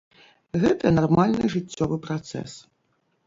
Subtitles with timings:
[0.63, 2.51] Гэта нармальны жыццёвы працэс.